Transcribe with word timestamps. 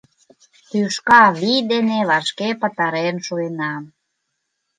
—Тӱшка 0.69 1.21
вий 1.39 1.61
дене 1.71 1.99
вашке 2.09 2.49
пытарен 2.61 3.15
шуэна. 3.25 3.73